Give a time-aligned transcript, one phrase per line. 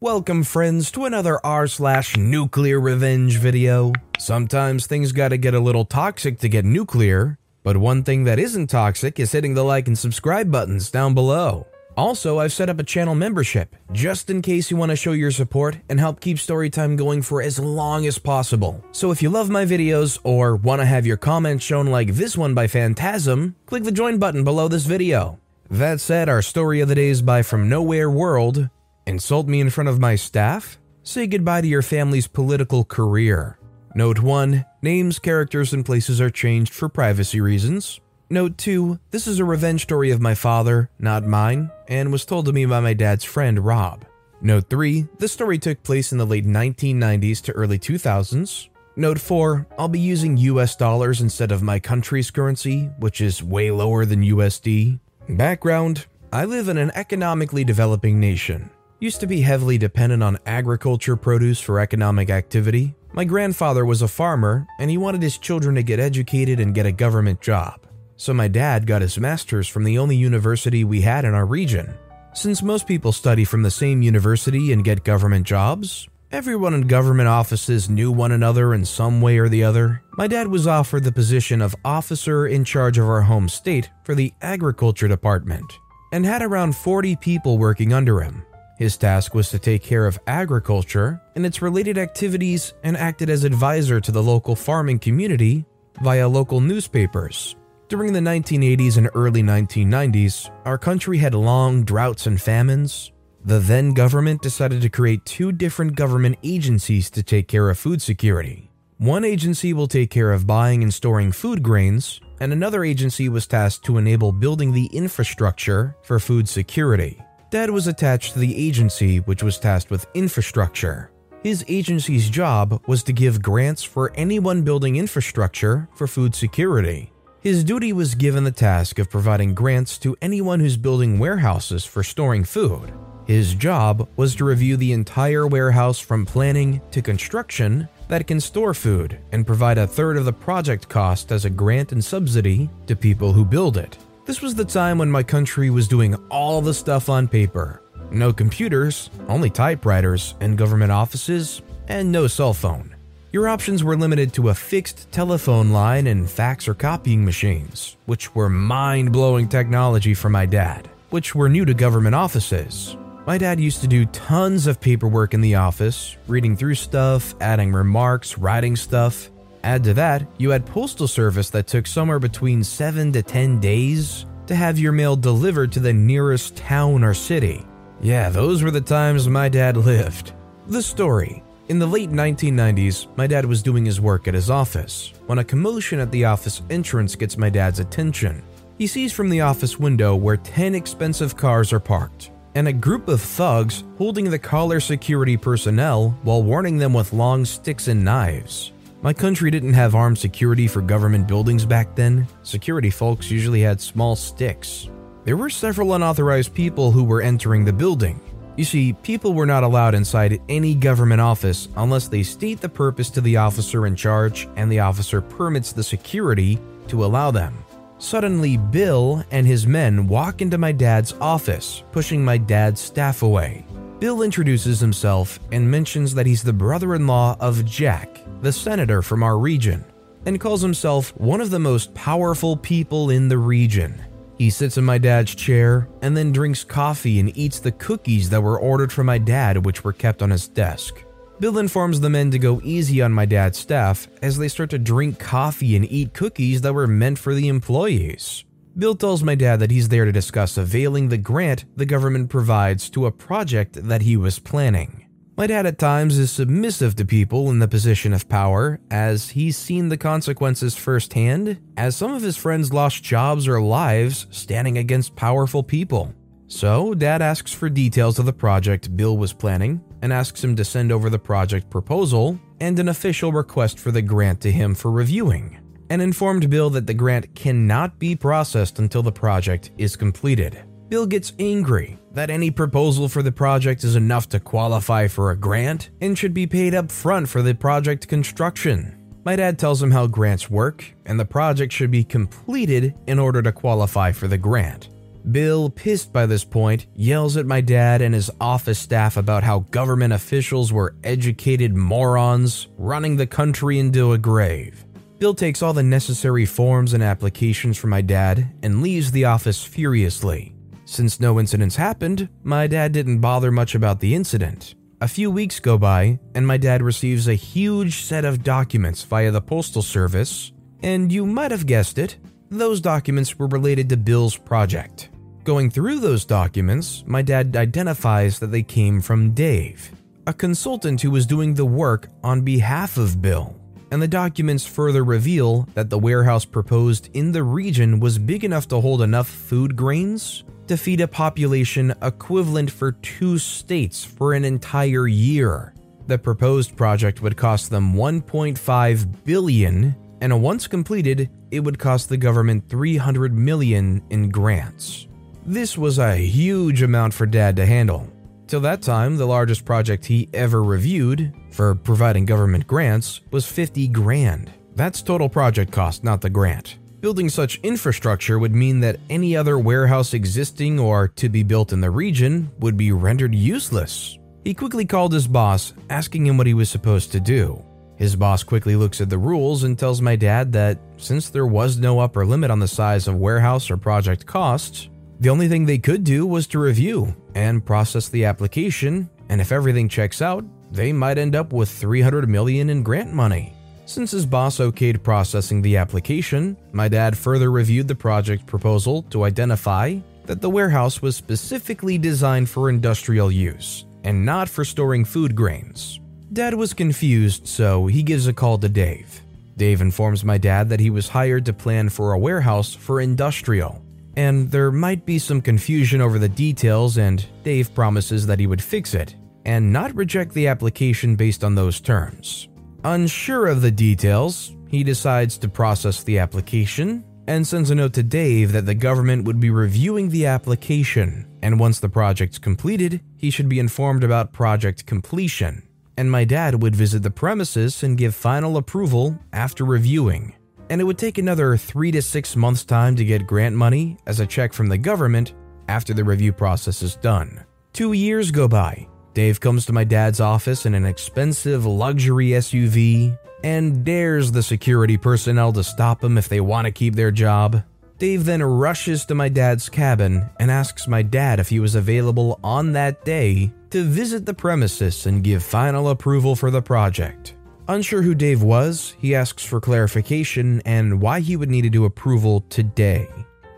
[0.00, 3.94] Welcome, friends, to another r slash nuclear revenge video.
[4.18, 7.38] Sometimes things gotta get a little toxic to get nuclear.
[7.62, 11.66] But one thing that isn't toxic is hitting the like and subscribe buttons down below.
[11.96, 15.30] Also, I've set up a channel membership just in case you want to show your
[15.30, 18.84] support and help keep Storytime going for as long as possible.
[18.92, 22.36] So if you love my videos or want to have your comments shown like this
[22.36, 25.40] one by Phantasm, click the join button below this video.
[25.70, 28.68] That said, our story of the day is by From Nowhere World.
[29.06, 30.78] Insult me in front of my staff?
[31.04, 33.56] Say goodbye to your family's political career.
[33.94, 38.00] Note 1 Names, characters, and places are changed for privacy reasons.
[38.30, 42.46] Note 2 This is a revenge story of my father, not mine, and was told
[42.46, 44.04] to me by my dad's friend Rob.
[44.40, 48.68] Note 3 This story took place in the late 1990s to early 2000s.
[48.96, 53.70] Note 4 I'll be using US dollars instead of my country's currency, which is way
[53.70, 54.98] lower than USD.
[55.28, 58.70] Background I live in an economically developing nation.
[58.98, 64.08] Used to be heavily dependent on agriculture produce for economic activity, my grandfather was a
[64.08, 67.86] farmer, and he wanted his children to get educated and get a government job.
[68.16, 71.94] So my dad got his master's from the only university we had in our region.
[72.32, 77.28] Since most people study from the same university and get government jobs, everyone in government
[77.28, 80.02] offices knew one another in some way or the other.
[80.16, 84.14] My dad was offered the position of officer in charge of our home state for
[84.14, 85.70] the agriculture department
[86.12, 88.42] and had around 40 people working under him.
[88.76, 93.44] His task was to take care of agriculture and its related activities and acted as
[93.44, 95.64] advisor to the local farming community
[96.02, 97.56] via local newspapers.
[97.88, 103.12] During the 1980s and early 1990s, our country had long droughts and famines.
[103.44, 108.02] The then government decided to create two different government agencies to take care of food
[108.02, 108.70] security.
[108.98, 113.46] One agency will take care of buying and storing food grains, and another agency was
[113.46, 117.22] tasked to enable building the infrastructure for food security.
[117.56, 121.10] Dad was attached to the agency which was tasked with infrastructure.
[121.42, 127.14] His agency's job was to give grants for anyone building infrastructure for food security.
[127.40, 132.02] His duty was given the task of providing grants to anyone who's building warehouses for
[132.02, 132.92] storing food.
[133.24, 138.74] His job was to review the entire warehouse from planning to construction that can store
[138.74, 142.94] food and provide a third of the project cost as a grant and subsidy to
[142.94, 143.96] people who build it.
[144.26, 147.80] This was the time when my country was doing all the stuff on paper.
[148.10, 152.96] No computers, only typewriters in government offices, and no cell phone.
[153.30, 158.34] Your options were limited to a fixed telephone line and fax or copying machines, which
[158.34, 162.96] were mind blowing technology for my dad, which were new to government offices.
[163.28, 167.72] My dad used to do tons of paperwork in the office, reading through stuff, adding
[167.72, 169.30] remarks, writing stuff,
[169.66, 174.24] Add to that, you had postal service that took somewhere between 7 to 10 days
[174.46, 177.66] to have your mail delivered to the nearest town or city.
[178.00, 180.34] Yeah, those were the times my dad lived.
[180.68, 181.42] The story.
[181.66, 185.44] In the late 1990s, my dad was doing his work at his office when a
[185.44, 188.44] commotion at the office entrance gets my dad's attention.
[188.78, 193.08] He sees from the office window where 10 expensive cars are parked and a group
[193.08, 198.70] of thugs holding the collar security personnel while warning them with long sticks and knives.
[199.06, 202.26] My country didn't have armed security for government buildings back then.
[202.42, 204.90] Security folks usually had small sticks.
[205.24, 208.20] There were several unauthorized people who were entering the building.
[208.56, 213.08] You see, people were not allowed inside any government office unless they state the purpose
[213.10, 216.58] to the officer in charge and the officer permits the security
[216.88, 217.56] to allow them.
[217.98, 223.64] Suddenly, Bill and his men walk into my dad's office, pushing my dad's staff away.
[223.98, 229.00] Bill introduces himself and mentions that he's the brother in law of Jack, the senator
[229.00, 229.82] from our region,
[230.26, 234.04] and calls himself one of the most powerful people in the region.
[234.36, 238.42] He sits in my dad's chair and then drinks coffee and eats the cookies that
[238.42, 241.02] were ordered for my dad, which were kept on his desk.
[241.40, 244.78] Bill informs the men to go easy on my dad's staff as they start to
[244.78, 248.44] drink coffee and eat cookies that were meant for the employees.
[248.78, 252.90] Bill tells my dad that he's there to discuss availing the grant the government provides
[252.90, 255.06] to a project that he was planning.
[255.34, 259.56] My dad at times is submissive to people in the position of power, as he's
[259.56, 265.16] seen the consequences firsthand, as some of his friends lost jobs or lives standing against
[265.16, 266.14] powerful people.
[266.46, 270.64] So, Dad asks for details of the project Bill was planning and asks him to
[270.64, 274.90] send over the project proposal and an official request for the grant to him for
[274.90, 275.58] reviewing,
[275.90, 280.62] and informed Bill that the grant cannot be processed until the project is completed.
[280.88, 285.36] Bill gets angry that any proposal for the project is enough to qualify for a
[285.36, 288.92] grant and should be paid up front for the project construction.
[289.24, 293.42] My dad tells him how grants work, and the project should be completed in order
[293.42, 294.88] to qualify for the grant.
[295.32, 299.66] Bill, pissed by this point, yells at my dad and his office staff about how
[299.72, 304.85] government officials were educated morons running the country into a grave.
[305.18, 309.64] Bill takes all the necessary forms and applications from my dad and leaves the office
[309.64, 310.54] furiously.
[310.84, 314.74] Since no incidents happened, my dad didn't bother much about the incident.
[315.00, 319.30] A few weeks go by, and my dad receives a huge set of documents via
[319.30, 320.52] the Postal Service,
[320.82, 322.18] and you might have guessed it,
[322.50, 325.08] those documents were related to Bill's project.
[325.44, 329.90] Going through those documents, my dad identifies that they came from Dave,
[330.26, 333.56] a consultant who was doing the work on behalf of Bill.
[333.90, 338.66] And the documents further reveal that the warehouse proposed in the region was big enough
[338.68, 344.44] to hold enough food grains to feed a population equivalent for two states for an
[344.44, 345.72] entire year.
[346.08, 352.16] The proposed project would cost them 1.5 billion, and once completed, it would cost the
[352.16, 355.06] government 300 million in grants.
[355.44, 358.10] This was a huge amount for Dad to handle.
[358.46, 363.88] Till that time, the largest project he ever reviewed for providing government grants was 50
[363.88, 364.52] grand.
[364.76, 366.78] That's total project cost, not the grant.
[367.00, 371.80] Building such infrastructure would mean that any other warehouse existing or to be built in
[371.80, 374.16] the region would be rendered useless.
[374.44, 377.62] He quickly called his boss, asking him what he was supposed to do.
[377.96, 381.78] His boss quickly looks at the rules and tells my dad that since there was
[381.78, 385.78] no upper limit on the size of warehouse or project costs, the only thing they
[385.78, 390.92] could do was to review and process the application, and if everything checks out, they
[390.92, 393.54] might end up with 300 million in grant money.
[393.86, 399.24] Since his boss okayed processing the application, my dad further reviewed the project proposal to
[399.24, 405.34] identify that the warehouse was specifically designed for industrial use and not for storing food
[405.34, 406.00] grains.
[406.32, 409.22] Dad was confused, so he gives a call to Dave.
[409.56, 413.85] Dave informs my dad that he was hired to plan for a warehouse for industrial
[414.16, 418.62] and there might be some confusion over the details, and Dave promises that he would
[418.62, 419.14] fix it
[419.44, 422.48] and not reject the application based on those terms.
[422.84, 428.02] Unsure of the details, he decides to process the application and sends a note to
[428.02, 433.30] Dave that the government would be reviewing the application, and once the project's completed, he
[433.30, 435.62] should be informed about project completion.
[435.96, 440.34] And my dad would visit the premises and give final approval after reviewing
[440.70, 444.20] and it would take another three to six months' time to get grant money as
[444.20, 445.34] a check from the government
[445.68, 447.44] after the review process is done.
[447.72, 448.88] Two years go by.
[449.14, 454.96] Dave comes to my dad's office in an expensive luxury SUV and dares the security
[454.96, 457.62] personnel to stop him if they want to keep their job.
[457.98, 462.38] Dave then rushes to my dad's cabin and asks my dad if he was available
[462.44, 467.35] on that day to visit the premises and give final approval for the project.
[467.68, 471.84] Unsure who Dave was, he asks for clarification and why he would need to do
[471.84, 473.08] approval today.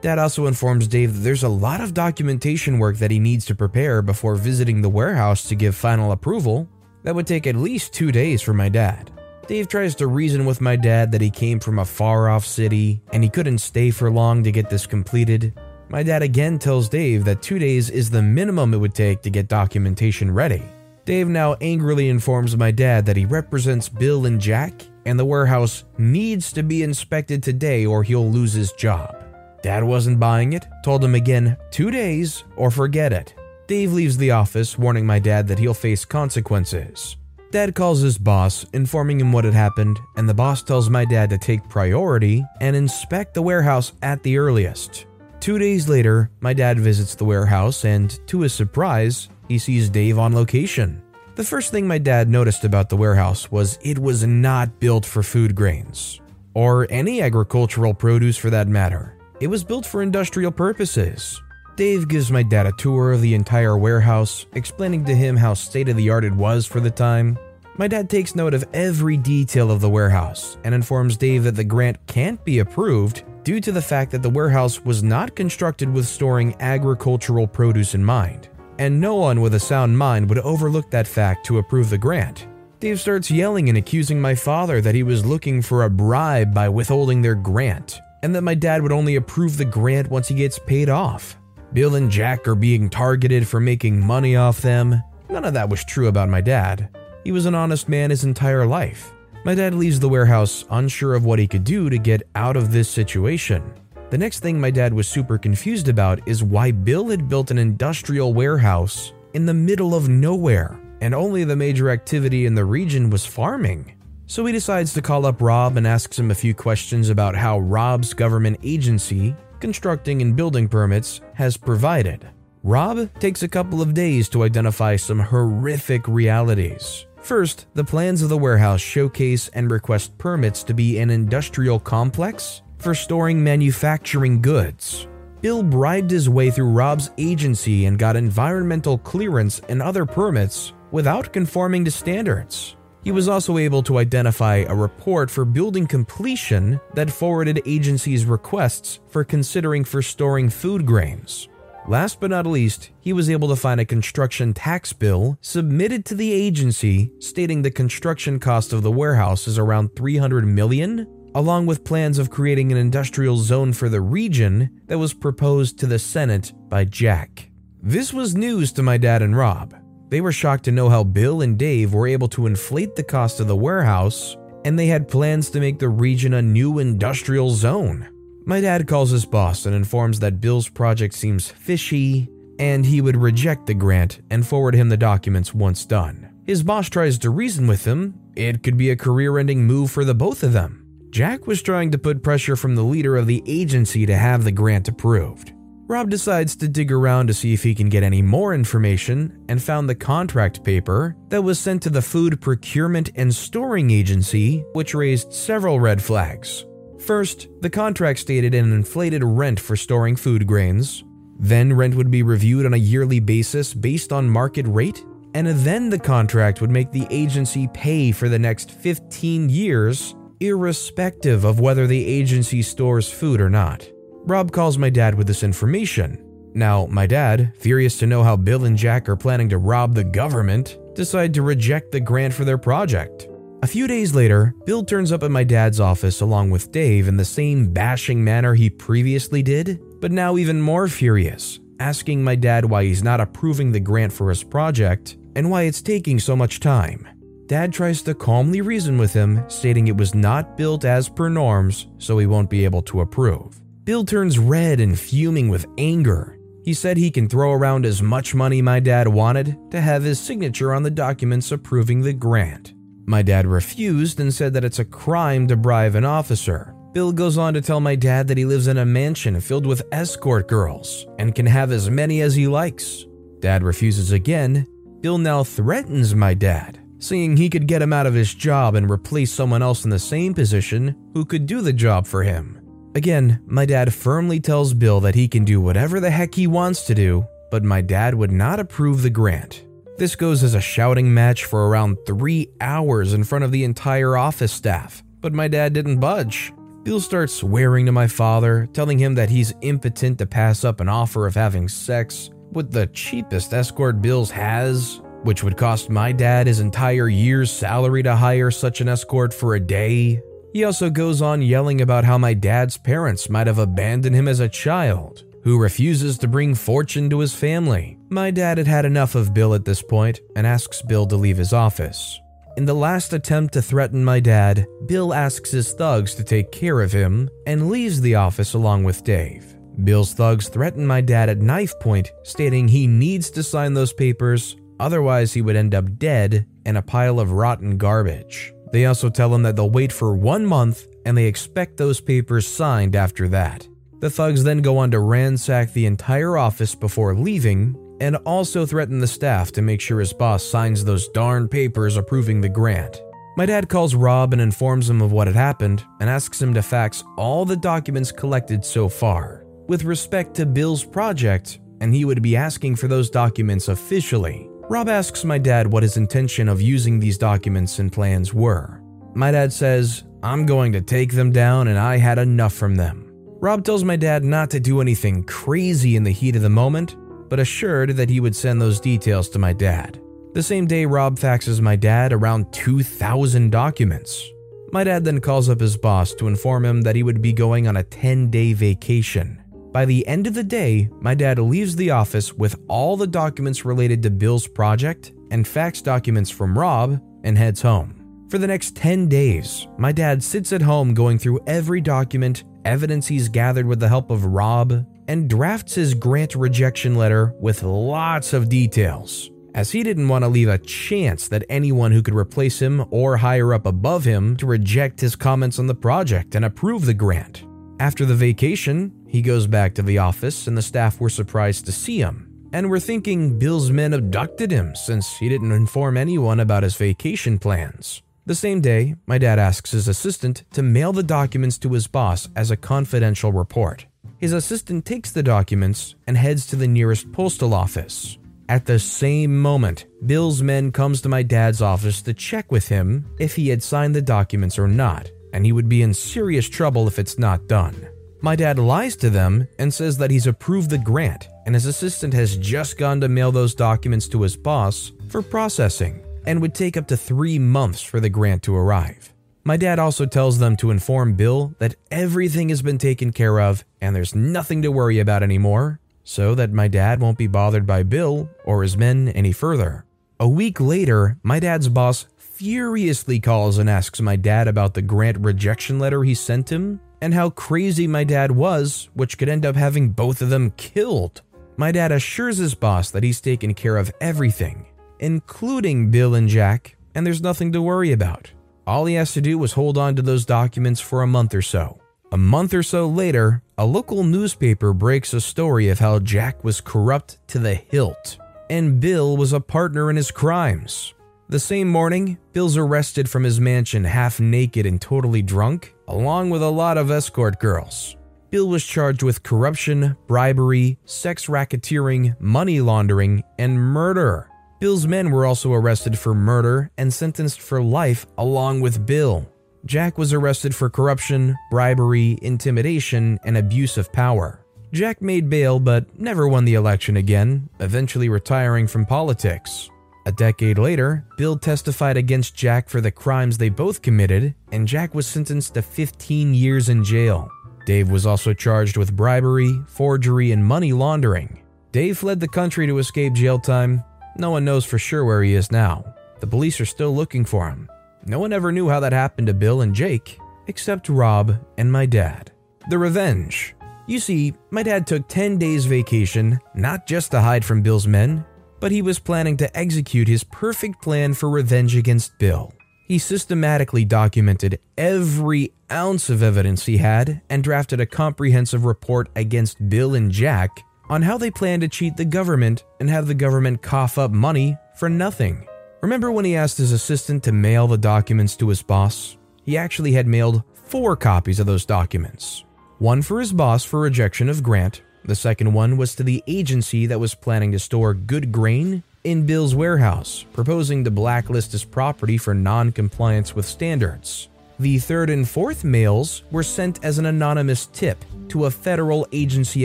[0.00, 3.54] Dad also informs Dave that there's a lot of documentation work that he needs to
[3.54, 6.66] prepare before visiting the warehouse to give final approval.
[7.02, 9.10] That would take at least two days for my dad.
[9.46, 13.02] Dave tries to reason with my dad that he came from a far off city
[13.12, 15.58] and he couldn't stay for long to get this completed.
[15.90, 19.30] My dad again tells Dave that two days is the minimum it would take to
[19.30, 20.62] get documentation ready.
[21.08, 24.74] Dave now angrily informs my dad that he represents Bill and Jack,
[25.06, 29.16] and the warehouse needs to be inspected today or he'll lose his job.
[29.62, 33.34] Dad wasn't buying it, told him again, two days or forget it.
[33.66, 37.16] Dave leaves the office, warning my dad that he'll face consequences.
[37.52, 41.30] Dad calls his boss, informing him what had happened, and the boss tells my dad
[41.30, 45.06] to take priority and inspect the warehouse at the earliest.
[45.40, 50.18] Two days later, my dad visits the warehouse, and to his surprise, he sees Dave
[50.18, 51.02] on location.
[51.34, 55.22] The first thing my dad noticed about the warehouse was it was not built for
[55.22, 56.20] food grains,
[56.52, 59.16] or any agricultural produce for that matter.
[59.40, 61.40] It was built for industrial purposes.
[61.76, 65.88] Dave gives my dad a tour of the entire warehouse, explaining to him how state
[65.88, 67.38] of the art it was for the time.
[67.76, 71.62] My dad takes note of every detail of the warehouse and informs Dave that the
[71.62, 76.08] grant can't be approved due to the fact that the warehouse was not constructed with
[76.08, 81.06] storing agricultural produce in mind and no one with a sound mind would overlook that
[81.06, 82.46] fact to approve the grant.
[82.80, 86.68] Dave starts yelling and accusing my father that he was looking for a bribe by
[86.68, 90.60] withholding their grant, and that my dad would only approve the grant once he gets
[90.60, 91.36] paid off.
[91.72, 95.02] Bill and Jack are being targeted for making money off them.
[95.28, 96.88] None of that was true about my dad.
[97.24, 99.12] He was an honest man his entire life.
[99.44, 102.72] My dad leaves the warehouse unsure of what he could do to get out of
[102.72, 103.72] this situation.
[104.10, 107.58] The next thing my dad was super confused about is why Bill had built an
[107.58, 113.10] industrial warehouse in the middle of nowhere, and only the major activity in the region
[113.10, 113.92] was farming.
[114.26, 117.58] So he decides to call up Rob and asks him a few questions about how
[117.58, 122.26] Rob's government agency, constructing and building permits, has provided.
[122.62, 127.04] Rob takes a couple of days to identify some horrific realities.
[127.20, 132.62] First, the plans of the warehouse showcase and request permits to be an industrial complex
[132.78, 135.08] for storing manufacturing goods.
[135.40, 141.32] Bill bribed his way through Rob's agency and got environmental clearance and other permits without
[141.32, 142.76] conforming to standards.
[143.04, 148.98] He was also able to identify a report for building completion that forwarded agency's requests
[149.08, 151.48] for considering for storing food grains.
[151.86, 156.14] Last but not least, he was able to find a construction tax bill submitted to
[156.14, 161.06] the agency stating the construction cost of the warehouse is around 300 million,
[161.38, 165.86] along with plans of creating an industrial zone for the region that was proposed to
[165.86, 167.48] the Senate by Jack.
[167.80, 169.72] This was news to my dad and Rob.
[170.08, 173.38] They were shocked to know how Bill and Dave were able to inflate the cost
[173.38, 178.08] of the warehouse, and they had plans to make the region a new industrial zone.
[178.44, 182.28] My dad calls his boss and informs that Bill's project seems fishy,
[182.58, 186.34] and he would reject the grant and forward him the documents once done.
[186.44, 190.04] His boss tries to reason with him, it could be a career ending move for
[190.04, 190.86] the both of them.
[191.10, 194.52] Jack was trying to put pressure from the leader of the agency to have the
[194.52, 195.52] grant approved.
[195.86, 199.62] Rob decides to dig around to see if he can get any more information and
[199.62, 204.94] found the contract paper that was sent to the Food Procurement and Storing Agency, which
[204.94, 206.66] raised several red flags.
[206.98, 211.04] First, the contract stated an inflated rent for storing food grains.
[211.38, 215.02] Then, rent would be reviewed on a yearly basis based on market rate.
[215.34, 221.44] And then the contract would make the agency pay for the next 15 years, irrespective
[221.44, 223.88] of whether the agency stores food or not.
[224.24, 226.24] Rob calls my dad with this information.
[226.54, 230.04] Now, my dad, furious to know how Bill and Jack are planning to rob the
[230.04, 233.28] government, decide to reject the grant for their project.
[233.62, 237.16] A few days later, Bill turns up at my dad's office along with Dave in
[237.16, 242.64] the same bashing manner he previously did, but now even more furious, asking my dad
[242.64, 246.60] why he's not approving the grant for his project and why it's taking so much
[246.60, 247.06] time.
[247.48, 251.86] Dad tries to calmly reason with him, stating it was not built as per norms,
[251.96, 253.58] so he won't be able to approve.
[253.84, 256.38] Bill turns red and fuming with anger.
[256.62, 260.20] He said he can throw around as much money my dad wanted to have his
[260.20, 262.74] signature on the documents approving the grant.
[263.06, 266.74] My dad refused and said that it's a crime to bribe an officer.
[266.92, 269.88] Bill goes on to tell my dad that he lives in a mansion filled with
[269.90, 273.06] escort girls and can have as many as he likes.
[273.40, 274.66] Dad refuses again.
[275.00, 278.90] Bill now threatens my dad, saying he could get him out of his job and
[278.90, 282.60] replace someone else in the same position who could do the job for him.
[282.94, 286.82] Again, my dad firmly tells Bill that he can do whatever the heck he wants
[286.86, 289.64] to do, but my dad would not approve the grant.
[289.98, 294.16] This goes as a shouting match for around three hours in front of the entire
[294.16, 296.52] office staff, but my dad didn't budge.
[296.84, 300.88] Bill starts swearing to my father, telling him that he's impotent to pass up an
[300.88, 306.46] offer of having sex with the cheapest escort Bill's has, which would cost my dad
[306.46, 310.20] his entire year's salary to hire such an escort for a day.
[310.52, 314.40] He also goes on yelling about how my dad's parents might have abandoned him as
[314.40, 317.98] a child, who refuses to bring fortune to his family.
[318.08, 321.36] My dad had had enough of Bill at this point and asks Bill to leave
[321.36, 322.18] his office.
[322.56, 326.80] In the last attempt to threaten my dad, Bill asks his thugs to take care
[326.80, 329.54] of him and leaves the office along with Dave.
[329.84, 334.56] Bill's thugs threaten my dad at knife point, stating he needs to sign those papers,
[334.80, 338.52] otherwise, he would end up dead in a pile of rotten garbage.
[338.72, 342.46] They also tell him that they'll wait for one month and they expect those papers
[342.46, 343.66] signed after that.
[344.00, 349.00] The thugs then go on to ransack the entire office before leaving and also threaten
[349.00, 353.02] the staff to make sure his boss signs those darn papers approving the grant.
[353.36, 356.62] My dad calls Rob and informs him of what had happened and asks him to
[356.62, 362.22] fax all the documents collected so far with respect to Bill's project, and he would
[362.22, 364.48] be asking for those documents officially.
[364.70, 368.82] Rob asks my dad what his intention of using these documents and plans were.
[369.14, 373.10] My dad says, I'm going to take them down and I had enough from them.
[373.40, 376.96] Rob tells my dad not to do anything crazy in the heat of the moment,
[377.30, 380.02] but assured that he would send those details to my dad.
[380.34, 384.28] The same day, Rob faxes my dad around 2,000 documents.
[384.70, 387.68] My dad then calls up his boss to inform him that he would be going
[387.68, 389.37] on a 10 day vacation.
[389.72, 393.66] By the end of the day, my dad leaves the office with all the documents
[393.66, 398.26] related to Bill's project and fax documents from Rob and heads home.
[398.30, 403.06] For the next 10 days, my dad sits at home going through every document, evidence
[403.06, 408.32] he's gathered with the help of Rob, and drafts his grant rejection letter with lots
[408.32, 412.60] of details, as he didn't want to leave a chance that anyone who could replace
[412.60, 416.84] him or higher up above him to reject his comments on the project and approve
[416.84, 417.44] the grant.
[417.80, 421.72] After the vacation, he goes back to the office, and the staff were surprised to
[421.72, 426.62] see him and were thinking Bill's men abducted him since he didn't inform anyone about
[426.62, 428.02] his vacation plans.
[428.26, 432.28] The same day, my dad asks his assistant to mail the documents to his boss
[432.36, 433.86] as a confidential report.
[434.18, 438.18] His assistant takes the documents and heads to the nearest postal office.
[438.48, 443.06] At the same moment, Bill's men comes to my dad's office to check with him
[443.18, 446.86] if he had signed the documents or not, and he would be in serious trouble
[446.86, 447.88] if it's not done.
[448.20, 452.12] My dad lies to them and says that he's approved the grant, and his assistant
[452.14, 456.76] has just gone to mail those documents to his boss for processing, and would take
[456.76, 459.14] up to three months for the grant to arrive.
[459.44, 463.64] My dad also tells them to inform Bill that everything has been taken care of
[463.80, 467.82] and there's nothing to worry about anymore, so that my dad won't be bothered by
[467.82, 469.84] Bill or his men any further.
[470.20, 472.06] A week later, my dad's boss
[472.38, 477.12] furiously calls and asks my dad about the grant rejection letter he sent him and
[477.12, 481.20] how crazy my dad was, which could end up having both of them killed.
[481.56, 484.66] My dad assures his boss that he's taken care of everything,
[485.00, 488.30] including Bill and Jack, and there's nothing to worry about.
[488.68, 491.42] All he has to do was hold on to those documents for a month or
[491.42, 491.80] so.
[492.12, 496.60] A month or so later, a local newspaper breaks a story of how Jack was
[496.60, 498.16] corrupt to the hilt,
[498.48, 500.94] and Bill was a partner in his crimes.
[501.30, 506.42] The same morning, Bill's arrested from his mansion half naked and totally drunk, along with
[506.42, 507.96] a lot of escort girls.
[508.30, 514.30] Bill was charged with corruption, bribery, sex racketeering, money laundering, and murder.
[514.58, 519.30] Bill's men were also arrested for murder and sentenced for life along with Bill.
[519.66, 524.40] Jack was arrested for corruption, bribery, intimidation, and abuse of power.
[524.72, 529.68] Jack made bail but never won the election again, eventually retiring from politics.
[530.08, 534.94] A decade later, Bill testified against Jack for the crimes they both committed, and Jack
[534.94, 537.30] was sentenced to 15 years in jail.
[537.66, 541.42] Dave was also charged with bribery, forgery, and money laundering.
[541.72, 543.84] Dave fled the country to escape jail time.
[544.16, 545.84] No one knows for sure where he is now.
[546.20, 547.68] The police are still looking for him.
[548.06, 551.84] No one ever knew how that happened to Bill and Jake, except Rob and my
[551.84, 552.32] dad.
[552.70, 553.54] The revenge.
[553.86, 558.24] You see, my dad took 10 days vacation, not just to hide from Bill's men,
[558.60, 562.52] but he was planning to execute his perfect plan for revenge against Bill.
[562.86, 569.68] He systematically documented every ounce of evidence he had and drafted a comprehensive report against
[569.68, 573.62] Bill and Jack on how they planned to cheat the government and have the government
[573.62, 575.46] cough up money for nothing.
[575.82, 579.18] Remember when he asked his assistant to mail the documents to his boss?
[579.44, 582.44] He actually had mailed four copies of those documents
[582.78, 586.84] one for his boss for rejection of grant, the second one was to the agency
[586.84, 592.18] that was planning to store good grain in Bill's warehouse, proposing to blacklist his property
[592.18, 594.28] for non compliance with standards.
[594.60, 599.64] The third and fourth mails were sent as an anonymous tip to a federal agency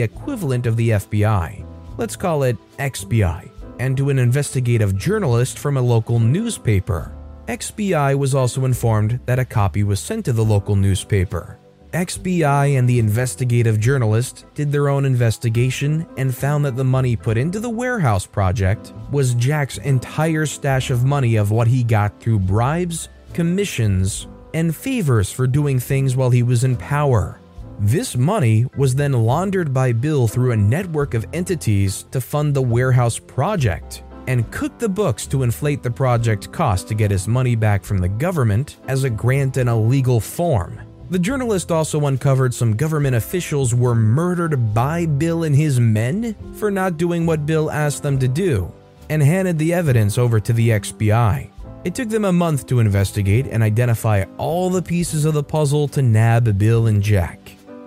[0.00, 1.66] equivalent of the FBI,
[1.98, 7.12] let's call it XBI, and to an investigative journalist from a local newspaper.
[7.48, 11.58] XBI was also informed that a copy was sent to the local newspaper.
[11.94, 17.38] XBI and the investigative journalist did their own investigation and found that the money put
[17.38, 22.40] into the warehouse project was Jack's entire stash of money of what he got through
[22.40, 27.38] bribes, commissions, and favors for doing things while he was in power.
[27.78, 32.62] This money was then laundered by Bill through a network of entities to fund the
[32.62, 37.54] warehouse project and cook the books to inflate the project cost to get his money
[37.54, 40.80] back from the government as a grant in a legal form.
[41.10, 46.70] The journalist also uncovered some government officials were murdered by Bill and his men for
[46.70, 48.72] not doing what Bill asked them to do,
[49.10, 51.50] and handed the evidence over to the XBI.
[51.84, 55.86] It took them a month to investigate and identify all the pieces of the puzzle
[55.88, 57.38] to nab Bill and Jack.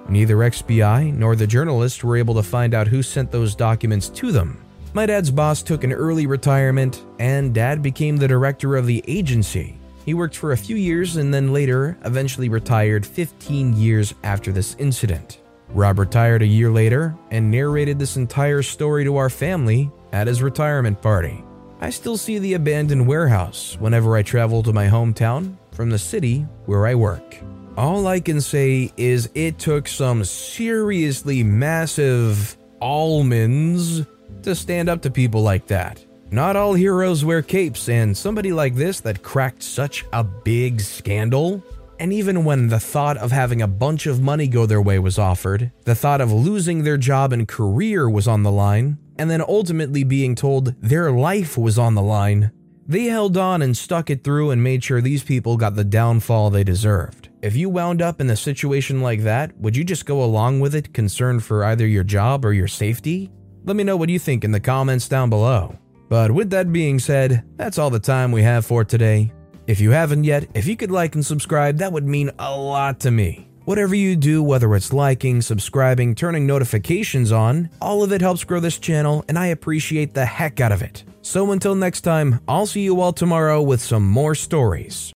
[0.07, 4.31] Neither XBI nor the journalist were able to find out who sent those documents to
[4.31, 4.63] them.
[4.93, 9.79] My dad's boss took an early retirement, and dad became the director of the agency.
[10.07, 14.73] He worked for a few years and then later eventually retired 15 years after this
[14.79, 15.41] incident.
[15.67, 20.41] Rob retired a year later and narrated this entire story to our family at his
[20.41, 21.43] retirement party.
[21.81, 26.47] I still see the abandoned warehouse whenever I travel to my hometown from the city
[26.67, 27.35] where I work.
[27.75, 34.05] All I can say is it took some seriously massive almonds
[34.43, 36.06] to stand up to people like that.
[36.29, 41.63] Not all heroes wear capes, and somebody like this that cracked such a big scandal.
[41.99, 45.17] And even when the thought of having a bunch of money go their way was
[45.17, 49.41] offered, the thought of losing their job and career was on the line, and then
[49.41, 52.51] ultimately being told their life was on the line,
[52.85, 56.49] they held on and stuck it through and made sure these people got the downfall
[56.49, 57.29] they deserved.
[57.41, 60.75] If you wound up in a situation like that, would you just go along with
[60.75, 63.31] it, concerned for either your job or your safety?
[63.65, 65.77] Let me know what you think in the comments down below.
[66.09, 69.31] But with that being said, that's all the time we have for today.
[69.67, 73.01] If you haven't yet, if you could like and subscribe, that would mean a lot
[73.01, 73.49] to me.
[73.65, 78.61] Whatever you do, whether it's liking, subscribing, turning notifications on, all of it helps grow
[78.61, 81.03] this channel, and I appreciate the heck out of it.
[81.21, 85.13] So until next time, I'll see you all tomorrow with some more stories.